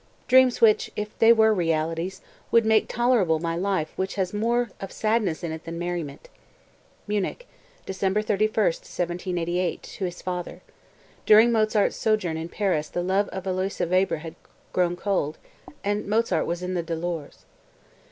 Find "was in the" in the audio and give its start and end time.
16.47-16.81